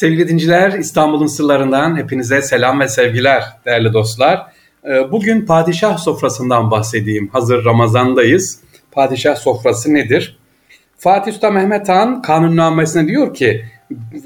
[0.00, 4.46] Sevgili dinciler, İstanbul'un sırlarından hepinize selam ve sevgiler değerli dostlar.
[4.84, 7.28] Ee, bugün padişah sofrasından bahsedeyim.
[7.28, 8.60] Hazır Ramazan'dayız.
[8.92, 10.38] Padişah sofrası nedir?
[10.98, 13.64] Fatih Sultan Mehmet Han kanunnamesine diyor ki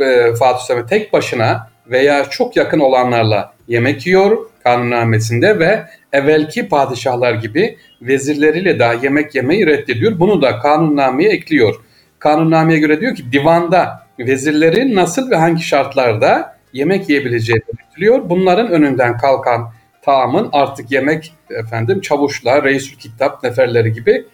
[0.00, 7.34] e, Fatih Sultan tek başına veya çok yakın olanlarla yemek yiyor kanunnamesinde ve evvelki padişahlar
[7.34, 10.20] gibi vezirleriyle daha yemek yemeyi reddediyor.
[10.20, 11.74] Bunu da kanunnameye ekliyor.
[12.18, 18.30] Kanunnameye göre diyor ki divanda vezirlerin nasıl ve hangi şartlarda yemek yiyebileceği belirtiliyor.
[18.30, 24.24] Bunların önünden kalkan taamın artık yemek efendim çavuşlar, reisül kitap neferleri gibi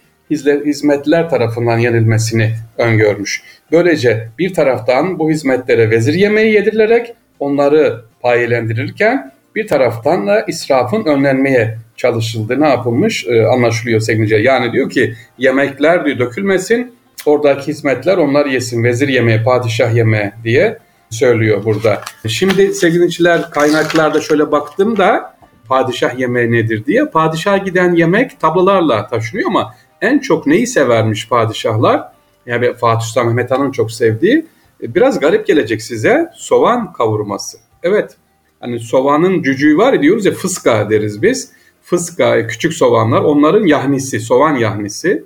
[0.65, 3.43] hizmetler tarafından yenilmesini öngörmüş.
[3.71, 11.77] Böylece bir taraftan bu hizmetlere vezir yemeği yedirilerek onları payelendirirken bir taraftan da israfın önlenmeye
[11.97, 18.45] çalışıldığı ne yapılmış e, anlaşılıyor sevgili Yani diyor ki yemekler diyor dökülmesin oradaki hizmetler onlar
[18.45, 18.83] yesin.
[18.83, 20.77] Vezir yemeği, padişah yemeği diye
[21.09, 22.01] söylüyor burada.
[22.27, 25.35] Şimdi sevgiliciler kaynaklarda şöyle baktım da
[25.67, 27.05] padişah yemeği nedir diye.
[27.05, 32.11] Padişah giden yemek tablolarla taşınıyor ama en çok neyi severmiş padişahlar?
[32.45, 34.45] Yani Fatih Sultan Mehmet Han'ın çok sevdiği
[34.83, 37.57] e, biraz garip gelecek size soğan kavurması.
[37.83, 38.15] Evet
[38.59, 41.51] hani soğanın cücüğü var diyoruz ya fıska deriz biz.
[41.83, 45.23] Fıska küçük soğanlar onların yahnisi soğan yahnisi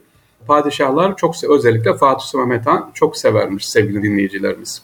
[0.48, 4.82] padişahlar çok özellikle Fatih Sultan Mehmet Han çok severmiş sevgili dinleyicilerimiz.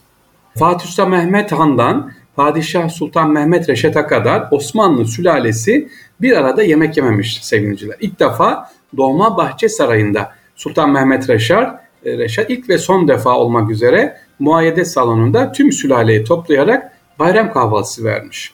[0.60, 5.90] Fatih Sultan Mehmet Han'dan Padişah Sultan Mehmet Reşat'a kadar Osmanlı sülalesi
[6.22, 7.96] bir arada yemek yememiş sevgiliciler.
[8.00, 13.72] İlk defa Doğma Bahçe Sarayı'nda Sultan Mehmet Reşat, e, Reşat ilk ve son defa olmak
[13.72, 18.54] üzere muayyede salonunda tüm sülaleyi toplayarak bayram kahvaltısı vermiş.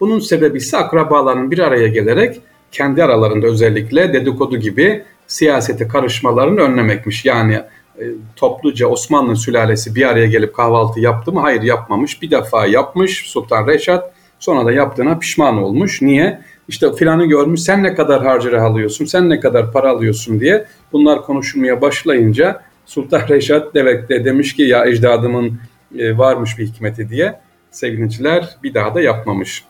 [0.00, 2.40] Bunun sebebi ise akrabaların bir araya gelerek
[2.72, 7.24] kendi aralarında özellikle dedikodu gibi siyasete karışmalarını önlemekmiş.
[7.24, 7.54] Yani
[7.98, 8.04] e,
[8.36, 11.40] topluca Osmanlı sülalesi bir araya gelip kahvaltı yaptı mı?
[11.40, 12.22] Hayır yapmamış.
[12.22, 14.12] Bir defa yapmış Sultan Reşat.
[14.38, 16.02] Sonra da yaptığına pişman olmuş.
[16.02, 16.40] Niye?
[16.68, 21.22] İşte filanı görmüş sen ne kadar harcırı alıyorsun, sen ne kadar para alıyorsun diye bunlar
[21.22, 25.60] konuşulmaya başlayınca Sultan Reşat demek de demiş ki ya ecdadımın
[25.98, 29.64] e, varmış bir hikmeti diye sevgiliciler bir daha da yapmamış.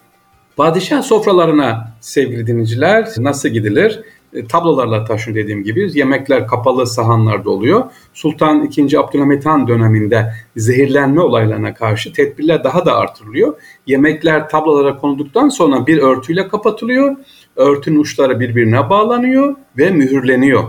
[0.57, 4.01] Padişah sofralarına sevgili dinleyiciler nasıl gidilir?
[4.33, 7.85] E, tablolarla taşın dediğim gibi yemekler kapalı sahanlarda oluyor.
[8.15, 8.99] Sultan II.
[8.99, 13.55] Abdülhamit Han döneminde zehirlenme olaylarına karşı tedbirler daha da artırılıyor.
[13.87, 17.17] Yemekler tablolara konulduktan sonra bir örtüyle kapatılıyor.
[17.57, 20.65] Örtünün uçları birbirine bağlanıyor ve mühürleniyor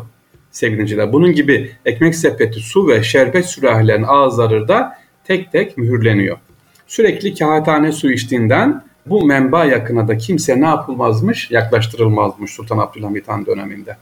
[0.52, 1.14] sevgiliciler.
[1.14, 4.94] Bunun gibi ekmek sepeti, su ve şerbet sürahilerin ağızları da
[5.24, 6.38] tek tek mühürleniyor.
[6.88, 11.52] Sürekli kağıthane su içtiğinden bu menba yakına da kimse ne yapılmazmış?
[11.52, 13.98] Yaklaştırılmazmış Sultan Abdülhamit Han döneminde.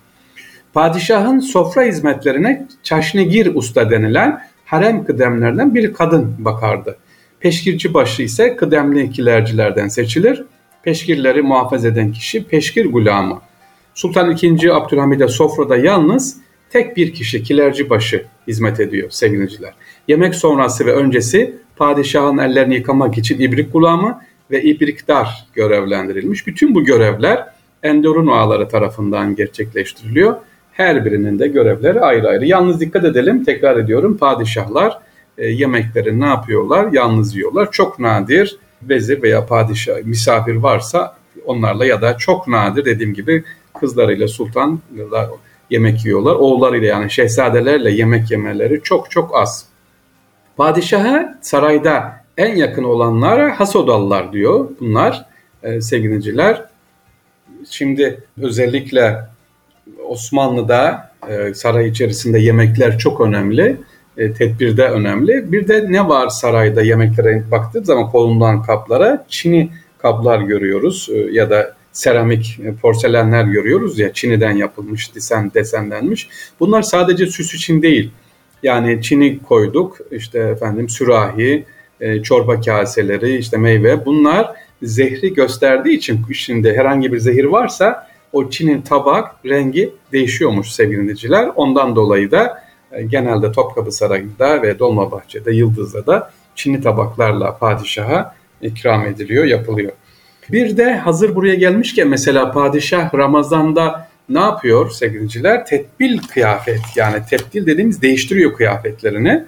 [0.73, 6.97] Padişahın sofra hizmetlerine çaşnigir usta denilen harem kıdemlerden bir kadın bakardı.
[7.39, 10.43] Peşkirci başı ise kıdemli kilercilerden seçilir.
[10.83, 13.41] Peşkirleri muhafaza eden kişi peşkir gulamı.
[13.93, 14.71] Sultan II.
[14.71, 16.37] Abdülhamid'e sofrada yalnız
[16.69, 19.73] tek bir kişi kilerci başı hizmet ediyor sevgiliciler.
[20.07, 26.47] Yemek sonrası ve öncesi padişahın ellerini yıkamak için ibrik gulamı ve ibrikdar görevlendirilmiş.
[26.47, 30.35] Bütün bu görevler Endorun ağaları tarafından gerçekleştiriliyor.
[30.71, 32.45] Her birinin de görevleri ayrı ayrı.
[32.45, 34.99] Yalnız dikkat edelim, tekrar ediyorum padişahlar
[35.37, 36.91] e, yemekleri ne yapıyorlar?
[36.91, 37.71] Yalnız yiyorlar.
[37.71, 43.43] Çok nadir vezir veya padişah misafir varsa onlarla ya da çok nadir dediğim gibi
[43.79, 44.79] kızlarıyla sultan
[45.69, 46.35] yemek yiyorlar.
[46.35, 49.65] Oğullarıyla yani şehzadelerle yemek yemeleri çok çok az.
[50.57, 55.25] Padişaha sarayda en yakın olanlara Hasodalılar diyor bunlar
[55.63, 56.63] e, sevgiliciler.
[57.69, 59.17] Şimdi özellikle
[60.07, 63.77] Osmanlı'da e, saray içerisinde yemekler çok önemli.
[64.17, 65.51] E, tedbirde önemli.
[65.51, 71.49] Bir de ne var sarayda yemeklere baktığı zaman kolundan kaplara Çin'i kaplar görüyoruz e, ya
[71.49, 76.29] da seramik e, porselenler görüyoruz ya Çin'den yapılmış, desen desenlenmiş.
[76.59, 78.11] Bunlar sadece süs için değil.
[78.63, 81.65] Yani Çin'i koyduk, işte efendim sürahi,
[81.99, 84.51] e, çorba kaseleri, işte meyve bunlar
[84.83, 91.37] zehri gösterdiği için içinde herhangi bir zehir varsa o Çin'in tabak rengi değişiyormuş sevgili.
[91.55, 99.05] Ondan dolayı da e, genelde Topkapı Sarayı'nda ve Dolmabahçe'de, Yıldız'da da Çinli tabaklarla padişaha ikram
[99.05, 99.91] ediliyor, yapılıyor.
[100.51, 105.65] Bir de hazır buraya gelmişken mesela padişah Ramazan'da ne yapıyor sevgiliciler?
[105.65, 109.43] Tedbil kıyafet yani tebdil dediğimiz değiştiriyor kıyafetlerini.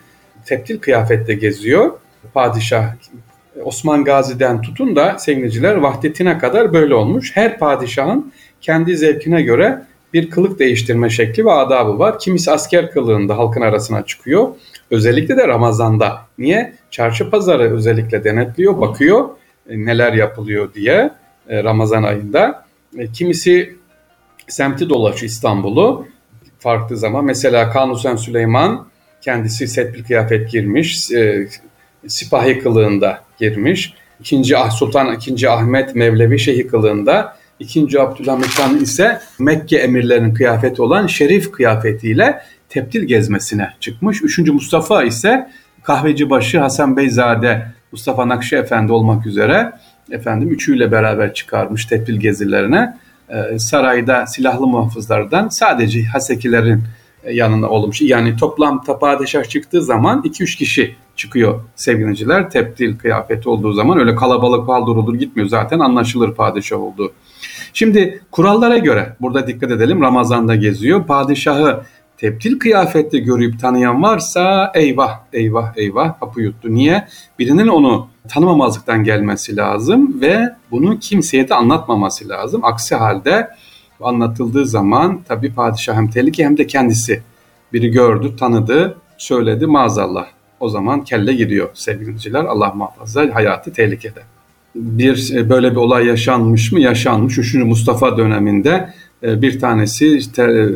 [0.45, 1.91] Tebdil kıyafette geziyor
[2.33, 2.94] padişah
[3.63, 7.31] Osman Gazi'den tutun da sevgiliciler Vahdettin'e kadar böyle olmuş.
[7.35, 9.81] Her padişahın kendi zevkine göre
[10.13, 12.19] bir kılık değiştirme şekli ve adabı var.
[12.19, 14.47] Kimisi asker kılığında halkın arasına çıkıyor.
[14.91, 16.18] Özellikle de Ramazan'da.
[16.38, 16.74] Niye?
[16.91, 19.29] çarşı pazarı özellikle denetliyor, bakıyor
[19.69, 21.12] e, neler yapılıyor diye
[21.50, 22.65] e, Ramazan ayında.
[22.97, 23.75] E, kimisi
[24.47, 26.07] semti dolaşıyor İstanbul'u
[26.59, 27.25] farklı zaman.
[27.25, 28.88] Mesela Kanuni Süleyman
[29.21, 31.12] kendisi setbil kıyafet girmiş,
[32.07, 33.94] sipahi kılığında girmiş.
[34.19, 35.48] İkinci Ah Sultan II.
[35.48, 42.39] Ahmet Mevlevi Şeyhi kılığında, İkinci Abdülhamit Han ise Mekke emirlerinin kıyafeti olan şerif kıyafetiyle
[42.69, 44.24] teptil gezmesine çıkmış.
[44.24, 45.50] Üçüncü Mustafa ise
[45.83, 49.71] kahvecibaşı Hasan Beyzade Mustafa Nakşi Efendi olmak üzere
[50.12, 52.98] efendim üçüyle beraber çıkarmış teptil gezilerine.
[53.30, 56.83] Ee, sarayda silahlı muhafızlardan sadece Hasekilerin
[57.24, 58.01] e, yanına olmuş.
[58.01, 62.49] Yani toplam padişah çıktığı zaman 2-3 kişi çıkıyor sevgiliciler.
[62.49, 67.11] Teptil kıyafeti olduğu zaman öyle kalabalık paldır olur gitmiyor zaten anlaşılır padişah olduğu.
[67.73, 71.05] Şimdi kurallara göre burada dikkat edelim Ramazan'da geziyor.
[71.05, 71.81] Padişahı
[72.17, 76.73] teptil kıyafette görüp tanıyan varsa eyvah eyvah eyvah hapı yuttu.
[76.75, 77.07] Niye?
[77.39, 82.65] Birinin onu tanımamazlıktan gelmesi lazım ve bunu kimseye de anlatmaması lazım.
[82.65, 83.49] Aksi halde
[84.01, 87.21] anlatıldığı zaman tabii padişah hem tehlike hem de kendisi
[87.73, 90.37] biri gördü, tanıdı, söyledi maazallah.
[90.59, 92.45] O zaman kelle gidiyor sevgiliciler.
[92.45, 94.19] Allah muhafaza hayatı tehlikede.
[94.75, 96.80] Bir e, böyle bir olay yaşanmış mı?
[96.80, 97.38] Yaşanmış.
[97.38, 98.94] Üçüncü Mustafa döneminde
[99.24, 100.69] e, bir tanesi işte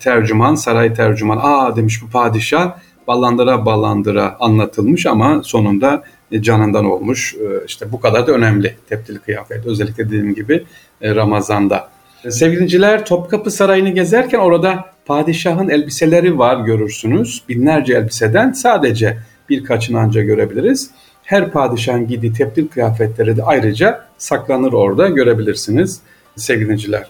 [0.00, 2.76] tercüman, saray tercüman, aa demiş bu padişah
[3.06, 6.02] ballandıra ballandıra anlatılmış ama sonunda
[6.32, 7.34] e, canından olmuş.
[7.34, 9.66] E, işte bu kadar da önemli tepdili kıyafet.
[9.66, 10.64] Özellikle dediğim gibi
[11.00, 11.88] e, Ramazan'da.
[12.30, 17.42] Sevgiliciler Topkapı Sarayı'nı gezerken orada padişahın elbiseleri var görürsünüz.
[17.48, 19.18] Binlerce elbiseden sadece
[19.48, 20.90] birkaçını anca görebiliriz.
[21.24, 26.00] Her padişahın giydiği tepdil kıyafetleri de ayrıca saklanır orada görebilirsiniz
[26.36, 27.06] sevgiliciler.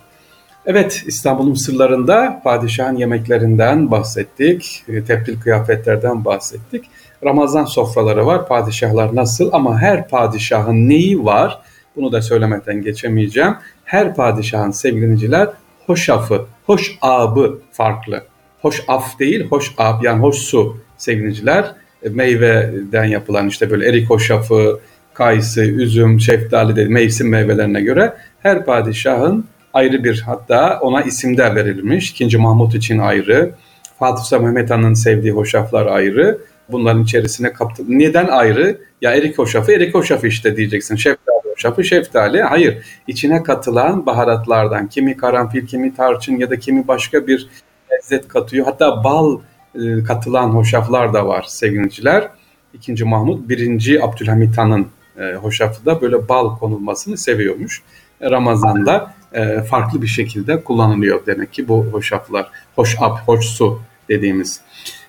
[0.66, 6.84] Evet İstanbul'un sırlarında padişahın yemeklerinden bahsettik, e, teptil kıyafetlerden bahsettik.
[7.24, 11.60] Ramazan sofraları var, padişahlar nasıl ama her padişahın neyi var
[11.96, 13.54] bunu da söylemeden geçemeyeceğim.
[13.84, 15.48] Her padişahın sevgiliciler
[15.86, 18.22] hoşafı, hoş abı farklı.
[18.62, 21.74] Hoş af değil, hoş ab yani hoş su sevgiliciler.
[22.02, 24.80] E, meyveden yapılan işte böyle erik hoşafı,
[25.14, 31.54] kayısı, üzüm, şeftali de mevsim meyvelerine göre her padişahın ayrı bir hatta ona isim de
[31.54, 32.10] verilmiş.
[32.10, 33.54] İkinci Mahmut için ayrı.
[33.98, 36.38] Fatih Sultan Mehmet Han'ın sevdiği hoşaflar ayrı.
[36.68, 37.82] Bunların içerisine kaptı.
[37.88, 38.78] Neden ayrı?
[39.02, 40.96] Ya erik hoşafı, erik hoşafı işte diyeceksin.
[40.96, 41.25] Şeftali
[41.56, 42.42] hoşafı, şeftali.
[42.42, 42.86] Hayır.
[43.06, 47.48] İçine katılan baharatlardan kimi karanfil, kimi tarçın ya da kimi başka bir
[47.92, 48.66] lezzet katıyor.
[48.66, 49.38] Hatta bal
[49.74, 52.28] e, katılan hoşaflar da var sevgiliciler.
[52.74, 54.86] İkinci Mahmut, birinci Abdülhamit Han'ın
[55.18, 57.82] e, hoşafı da böyle bal konulmasını seviyormuş.
[58.22, 62.50] Ramazan'da e, farklı bir şekilde kullanılıyor demek ki bu hoşaflar.
[62.76, 64.60] Hoşap, hoş su dediğimiz.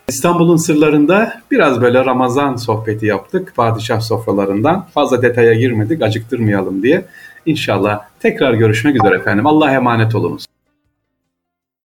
[0.10, 3.54] İstanbul'un sırlarında biraz böyle Ramazan sohbeti yaptık.
[3.56, 4.88] Padişah sofralarından.
[4.94, 7.06] Fazla detaya girmedik acıktırmayalım diye.
[7.46, 9.48] İnşallah tekrar görüşmek üzere efendim.
[9.48, 10.46] Allah'a emanet olunuz.